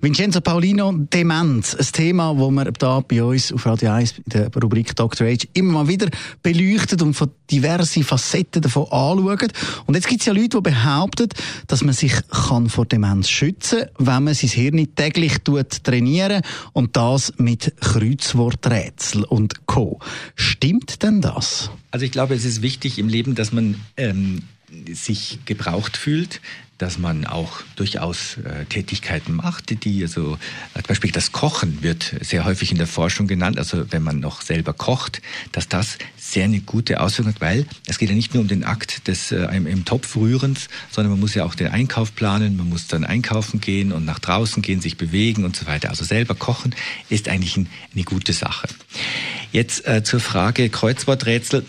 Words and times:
Vincenzo 0.00 0.40
Paulino, 0.42 0.92
Demenz, 0.92 1.74
ein 1.74 1.86
Thema, 1.90 2.34
das 2.34 2.50
wir 2.50 2.72
da 2.72 3.00
bei 3.00 3.24
uns 3.24 3.50
auf 3.50 3.64
Radio 3.64 3.90
1 3.92 4.18
in 4.18 4.24
der 4.26 4.54
Rubrik 4.54 4.94
Dr. 4.94 5.26
Age 5.26 5.48
immer 5.54 5.72
mal 5.72 5.88
wieder 5.88 6.08
beleuchtet 6.42 7.00
und 7.00 7.14
von 7.14 7.30
diverse 7.50 8.04
Facetten 8.04 8.60
davon 8.60 8.84
anschauen. 8.84 9.50
Und 9.86 9.94
jetzt 9.94 10.06
gibt 10.06 10.20
es 10.20 10.26
ja 10.26 10.34
Leute, 10.34 10.58
die 10.58 10.60
behaupten, 10.60 11.28
dass 11.66 11.82
man 11.82 11.94
sich 11.94 12.12
kann 12.28 12.68
vor 12.68 12.84
Demenz 12.84 13.30
schützen 13.30 13.86
kann, 13.96 14.06
wenn 14.06 14.24
man 14.24 14.34
sein 14.34 14.50
Hirn 14.50 14.94
täglich 14.94 15.38
trainieren 15.82 16.42
und 16.72 16.94
das 16.96 17.32
mit 17.38 17.74
Kreuzworträtsel 17.80 19.24
und 19.24 19.66
Co. 19.66 19.98
Stimmt 20.34 21.02
denn 21.02 21.22
das? 21.22 21.70
Also 21.90 22.04
ich 22.04 22.12
glaube, 22.12 22.34
es 22.34 22.44
ist 22.44 22.60
wichtig 22.60 22.98
im 22.98 23.08
Leben, 23.08 23.34
dass 23.34 23.50
man 23.50 23.76
ähm, 23.96 24.42
sich 24.92 25.38
gebraucht 25.44 25.96
fühlt, 25.96 26.40
dass 26.78 26.98
man 26.98 27.26
auch 27.26 27.62
durchaus 27.76 28.36
äh, 28.38 28.66
Tätigkeiten 28.66 29.34
macht, 29.34 29.84
die 29.84 30.02
also 30.02 30.36
zum 30.74 30.82
Beispiel 30.86 31.10
das 31.10 31.32
Kochen 31.32 31.82
wird 31.82 32.14
sehr 32.20 32.44
häufig 32.44 32.70
in 32.70 32.76
der 32.76 32.86
Forschung 32.86 33.26
genannt, 33.26 33.58
also 33.58 33.90
wenn 33.92 34.02
man 34.02 34.20
noch 34.20 34.42
selber 34.42 34.74
kocht, 34.74 35.22
dass 35.52 35.68
das 35.68 35.96
sehr 36.18 36.44
eine 36.44 36.60
gute 36.60 37.00
Auswirkung 37.00 37.34
hat, 37.34 37.40
weil 37.40 37.66
es 37.86 37.98
geht 37.98 38.10
ja 38.10 38.14
nicht 38.14 38.34
nur 38.34 38.42
um 38.42 38.48
den 38.48 38.64
Akt 38.64 39.08
des 39.08 39.32
äh, 39.32 39.44
im, 39.56 39.66
im 39.66 39.84
Topf 39.86 40.16
rührens, 40.16 40.68
sondern 40.90 41.12
man 41.12 41.20
muss 41.20 41.34
ja 41.34 41.44
auch 41.44 41.54
den 41.54 41.68
Einkauf 41.68 42.14
planen, 42.14 42.56
man 42.56 42.68
muss 42.68 42.88
dann 42.88 43.04
einkaufen 43.04 43.60
gehen 43.60 43.92
und 43.92 44.04
nach 44.04 44.18
draußen 44.18 44.62
gehen, 44.62 44.80
sich 44.82 44.98
bewegen 44.98 45.44
und 45.44 45.56
so 45.56 45.66
weiter. 45.66 45.88
Also 45.88 46.04
selber 46.04 46.34
kochen 46.34 46.74
ist 47.08 47.28
eigentlich 47.28 47.56
ein, 47.56 47.68
eine 47.94 48.04
gute 48.04 48.34
Sache. 48.34 48.68
Jetzt 49.50 49.86
äh, 49.86 50.04
zur 50.04 50.20
Frage 50.20 50.68
Kreuzworträtsel. 50.68 51.64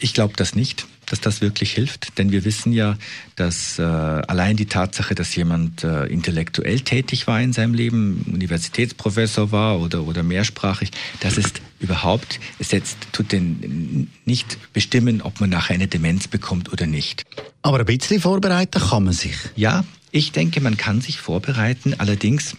Ich 0.00 0.12
glaube 0.12 0.34
das 0.36 0.54
nicht 0.54 0.86
dass 1.14 1.20
das 1.20 1.40
wirklich 1.40 1.72
hilft. 1.72 2.18
Denn 2.18 2.32
wir 2.32 2.44
wissen 2.44 2.72
ja, 2.72 2.98
dass 3.36 3.78
äh, 3.78 3.82
allein 3.82 4.56
die 4.56 4.66
Tatsache, 4.66 5.14
dass 5.14 5.36
jemand 5.36 5.84
äh, 5.84 6.06
intellektuell 6.06 6.80
tätig 6.80 7.28
war 7.28 7.40
in 7.40 7.52
seinem 7.52 7.72
Leben, 7.72 8.26
Universitätsprofessor 8.32 9.52
war 9.52 9.80
oder, 9.80 10.02
oder 10.02 10.24
mehrsprachig, 10.24 10.90
das 11.20 11.38
ist 11.38 11.60
überhaupt, 11.78 12.40
es 12.58 12.70
setzt, 12.70 12.96
tut 13.12 13.30
den 13.30 14.10
nicht 14.24 14.58
bestimmen, 14.72 15.22
ob 15.22 15.40
man 15.40 15.50
nachher 15.50 15.74
eine 15.74 15.86
Demenz 15.86 16.26
bekommt 16.26 16.72
oder 16.72 16.86
nicht. 16.86 17.22
Aber 17.62 17.78
ein 17.78 17.86
bisschen 17.86 18.20
vorbereiten 18.20 18.80
kann 18.80 19.04
man 19.04 19.14
sich. 19.14 19.36
Ja, 19.54 19.84
ich 20.10 20.32
denke, 20.32 20.60
man 20.60 20.76
kann 20.76 21.00
sich 21.00 21.20
vorbereiten. 21.20 21.94
Allerdings 21.98 22.56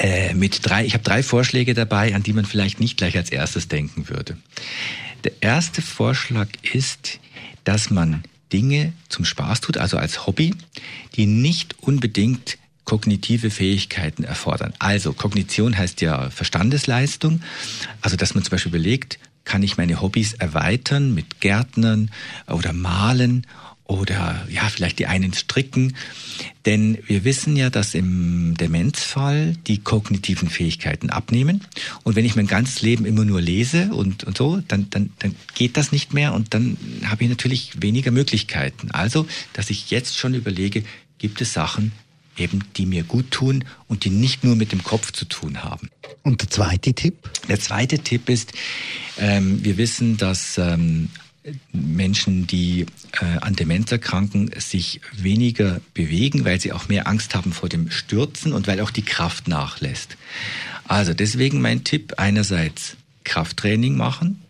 äh, 0.00 0.34
mit 0.34 0.68
drei, 0.68 0.84
ich 0.84 0.94
habe 0.94 1.04
drei 1.04 1.22
Vorschläge 1.22 1.74
dabei, 1.74 2.16
an 2.16 2.24
die 2.24 2.32
man 2.32 2.44
vielleicht 2.44 2.80
nicht 2.80 2.96
gleich 2.96 3.16
als 3.16 3.30
erstes 3.30 3.68
denken 3.68 4.08
würde. 4.08 4.36
Der 5.24 5.32
erste 5.40 5.82
Vorschlag 5.82 6.48
ist, 6.72 7.20
dass 7.64 7.90
man 7.90 8.22
Dinge 8.52 8.92
zum 9.08 9.24
Spaß 9.24 9.60
tut, 9.60 9.78
also 9.78 9.96
als 9.96 10.26
Hobby, 10.26 10.54
die 11.14 11.26
nicht 11.26 11.76
unbedingt 11.80 12.58
kognitive 12.84 13.50
Fähigkeiten 13.50 14.24
erfordern. 14.24 14.74
Also 14.78 15.12
Kognition 15.12 15.78
heißt 15.78 16.00
ja 16.00 16.30
Verstandesleistung, 16.30 17.42
also 18.00 18.16
dass 18.16 18.34
man 18.34 18.42
zum 18.42 18.50
Beispiel 18.50 18.70
überlegt, 18.70 19.18
kann 19.44 19.62
ich 19.62 19.76
meine 19.76 20.00
Hobbys 20.00 20.34
erweitern 20.34 21.14
mit 21.14 21.40
Gärtnern 21.40 22.10
oder 22.48 22.72
Malen 22.72 23.46
oder 23.86 24.46
ja, 24.48 24.68
vielleicht 24.68 24.98
die 24.98 25.06
einen 25.06 25.32
stricken. 25.32 25.96
Denn 26.64 26.98
wir 27.06 27.24
wissen 27.24 27.56
ja, 27.56 27.70
dass 27.70 27.94
im 27.94 28.54
Demenzfall 28.56 29.54
die 29.66 29.78
kognitiven 29.78 30.48
Fähigkeiten 30.48 31.10
abnehmen. 31.10 31.62
Und 32.04 32.16
wenn 32.16 32.24
ich 32.24 32.36
mein 32.36 32.46
ganzes 32.46 32.82
Leben 32.82 33.04
immer 33.04 33.24
nur 33.24 33.40
lese 33.40 33.92
und, 33.92 34.24
und 34.24 34.36
so, 34.36 34.62
dann, 34.68 34.88
dann, 34.90 35.10
dann 35.18 35.34
geht 35.54 35.76
das 35.76 35.92
nicht 35.92 36.14
mehr 36.14 36.32
und 36.32 36.54
dann 36.54 36.76
habe 37.04 37.24
ich 37.24 37.30
natürlich 37.30 37.82
weniger 37.82 38.12
Möglichkeiten. 38.12 38.90
Also, 38.92 39.26
dass 39.52 39.70
ich 39.70 39.90
jetzt 39.90 40.16
schon 40.16 40.34
überlege, 40.34 40.84
gibt 41.18 41.40
es 41.40 41.52
Sachen, 41.52 41.92
eben, 42.36 42.64
die 42.76 42.86
mir 42.86 43.02
gut 43.02 43.30
tun 43.30 43.64
und 43.88 44.04
die 44.04 44.10
nicht 44.10 44.44
nur 44.44 44.56
mit 44.56 44.72
dem 44.72 44.82
Kopf 44.82 45.12
zu 45.12 45.24
tun 45.24 45.62
haben. 45.64 45.90
Und 46.22 46.40
der 46.40 46.50
zweite 46.50 46.94
Tipp? 46.94 47.16
Der 47.48 47.60
zweite 47.60 47.98
Tipp 47.98 48.28
ist, 48.28 48.52
ähm, 49.18 49.64
wir 49.64 49.76
wissen, 49.76 50.16
dass 50.16 50.56
ähm, 50.58 51.10
Menschen, 51.72 52.46
die 52.46 52.86
äh, 53.20 53.38
an 53.40 53.54
Demenz 53.54 53.90
erkranken, 53.90 54.50
sich 54.58 55.00
weniger 55.12 55.80
bewegen, 55.94 56.44
weil 56.44 56.60
sie 56.60 56.72
auch 56.72 56.88
mehr 56.88 57.08
Angst 57.08 57.34
haben 57.34 57.52
vor 57.52 57.68
dem 57.68 57.90
Stürzen 57.90 58.52
und 58.52 58.66
weil 58.66 58.80
auch 58.80 58.90
die 58.90 59.04
Kraft 59.04 59.48
nachlässt. 59.48 60.16
Also 60.86 61.14
deswegen 61.14 61.60
mein 61.60 61.84
Tipp, 61.84 62.14
einerseits 62.16 62.96
Krafttraining 63.24 63.96
machen 63.96 64.42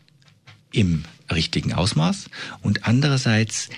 im 0.73 1.05
richtigen 1.31 1.73
Ausmaß 1.73 2.29
und 2.63 2.87
andererseits 2.87 3.69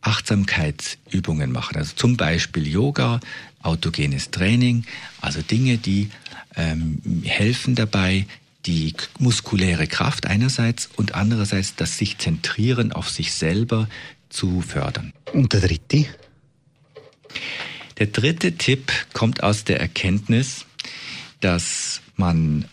Achtsamkeitsübungen 0.00 1.50
machen. 1.50 1.76
Also 1.76 1.94
zum 1.96 2.16
Beispiel 2.16 2.66
Yoga, 2.66 3.20
autogenes 3.62 4.30
Training, 4.30 4.84
also 5.20 5.42
Dinge, 5.42 5.78
die 5.78 6.10
ähm, 6.56 7.00
helfen 7.24 7.74
dabei, 7.74 8.26
die 8.66 8.94
muskuläre 9.18 9.86
Kraft 9.86 10.26
einerseits 10.26 10.88
und 10.96 11.14
andererseits 11.14 11.76
das 11.76 11.98
sich 11.98 12.18
zentrieren 12.18 12.92
auf 12.92 13.10
sich 13.10 13.32
selber 13.32 13.88
zu 14.28 14.60
fördern. 14.60 15.12
Und 15.32 15.52
der 15.52 15.60
dritte? 15.60 16.06
Der 17.98 18.06
dritte 18.06 18.52
Tipp 18.52 18.92
kommt 19.12 19.42
aus 19.42 19.64
der 19.64 19.80
Erkenntnis, 19.80 20.66
dass 21.40 22.00
man, 22.16 22.64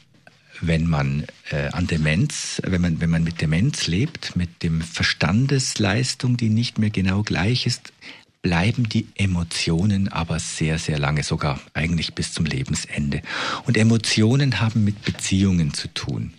wenn 0.62 0.88
man 0.88 1.28
äh, 1.50 1.68
an 1.68 1.88
Demenz, 1.88 2.62
wenn 2.66 2.82
man, 2.82 3.02
wenn 3.02 3.10
man 3.10 3.24
mit 3.24 3.42
Demenz 3.42 3.88
lebt, 3.88 4.36
mit 4.36 4.64
dem 4.64 4.82
Verstandesleistung, 4.82 6.38
die 6.38 6.50
nicht 6.50 6.80
mehr 6.80 6.90
genau 6.90 7.22
gleich 7.24 7.66
ist, 7.66 7.94
bleiben 8.42 8.90
die 8.90 9.08
Emotionen 9.16 10.08
aber 10.08 10.40
sehr, 10.40 10.80
sehr 10.80 10.98
lange, 10.98 11.24
sogar 11.24 11.60
eigentlich 11.74 12.14
bis 12.14 12.34
zum 12.34 12.46
Lebensende. 12.46 13.22
Und 13.66 13.78
Emotionen 13.78 14.60
haben 14.60 14.84
mit 14.84 15.04
Beziehungen 15.04 15.74
zu 15.74 15.88
tun. 15.94 16.34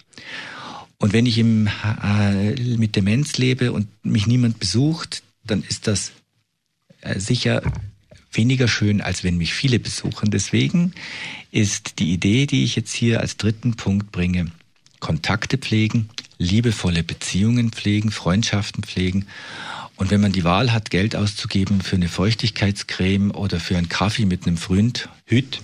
Und 0.98 1.12
wenn 1.12 1.26
ich 1.26 1.38
im, 1.38 1.68
äh, 1.68 2.54
mit 2.76 2.96
Demenz 2.96 3.36
lebe 3.38 3.72
und 3.72 3.88
mich 4.04 4.26
niemand 4.26 4.58
besucht, 4.58 5.22
dann 5.44 5.62
ist 5.62 5.86
das 5.86 6.12
äh, 7.00 7.18
sicher 7.18 7.62
weniger 8.32 8.68
schön, 8.68 9.00
als 9.00 9.24
wenn 9.24 9.36
mich 9.36 9.52
viele 9.52 9.78
besuchen. 9.78 10.30
Deswegen 10.30 10.92
ist 11.50 11.98
die 11.98 12.12
Idee, 12.12 12.46
die 12.46 12.64
ich 12.64 12.76
jetzt 12.76 12.92
hier 12.92 13.20
als 13.20 13.36
dritten 13.36 13.74
Punkt 13.74 14.10
bringe, 14.12 14.50
Kontakte 15.00 15.58
pflegen, 15.58 16.08
liebevolle 16.38 17.02
Beziehungen 17.02 17.72
pflegen, 17.72 18.10
Freundschaften 18.10 18.84
pflegen 18.84 19.26
und 19.96 20.10
wenn 20.10 20.20
man 20.20 20.32
die 20.32 20.44
Wahl 20.44 20.72
hat, 20.72 20.90
Geld 20.90 21.14
auszugeben 21.14 21.80
für 21.80 21.96
eine 21.96 22.08
Feuchtigkeitscreme 22.08 23.30
oder 23.30 23.60
für 23.60 23.76
einen 23.76 23.88
Kaffee 23.88 24.26
mit 24.26 24.46
einem 24.46 24.56
Freund, 24.56 25.08
Hüt, 25.26 25.60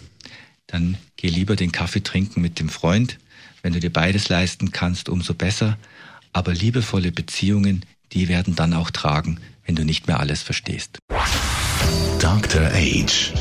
dann 0.67 0.97
geh 1.17 1.29
lieber 1.29 1.57
den 1.57 1.73
Kaffee 1.73 2.03
trinken 2.03 2.41
mit 2.41 2.61
dem 2.61 2.69
Freund. 2.69 3.19
Wenn 3.63 3.73
du 3.73 3.81
dir 3.81 3.93
beides 3.93 4.29
leisten 4.29 4.71
kannst, 4.71 5.09
umso 5.09 5.35
besser. 5.35 5.79
Aber 6.33 6.53
liebevolle 6.53 7.11
Beziehungen, 7.11 7.85
die 8.13 8.29
werden 8.29 8.55
dann 8.55 8.75
auch 8.75 8.91
tragen, 8.91 9.41
wenn 9.65 9.75
du 9.75 9.85
nicht 9.85 10.07
mehr 10.07 10.21
alles 10.21 10.43
verstehst. 10.43 10.99
Dr. 12.21 12.71
Age. 12.73 13.33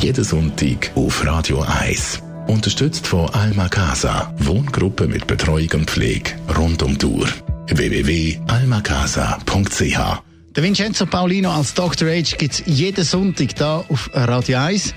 Jeden 0.00 0.24
Sonntag 0.24 0.90
auf 0.94 1.24
Radio 1.24 1.62
1. 1.62 2.20
Unterstützt 2.46 3.06
von 3.06 3.30
Alma 3.30 3.68
Casa. 3.68 4.34
Wohngruppe 4.38 5.06
mit 5.06 5.26
Betreuung 5.26 5.70
und 5.74 5.90
Pflege 5.90 6.32
rund 6.56 6.82
um 6.82 6.98
Tour. 6.98 7.28
www.almacasa.ch 7.68 10.31
der 10.54 10.62
Vincenzo 10.62 11.06
Paulino 11.06 11.50
als 11.50 11.74
Dr. 11.74 12.08
Age 12.08 12.36
gibt 12.36 12.54
es 12.54 12.62
jeden 12.66 13.04
Sonntag 13.04 13.48
hier 13.56 13.84
auf 13.88 14.10
Radio 14.12 14.58
1. 14.58 14.94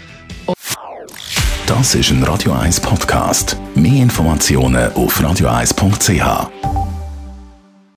Das 1.68 1.96
ist 1.96 2.12
ein 2.12 2.24
Radio 2.24 2.54
1 2.54 2.80
Podcast. 2.82 3.58
Mehr 3.74 4.04
Informationen 4.04 4.92
auf 4.94 5.20
radio1.ch. 5.20 6.75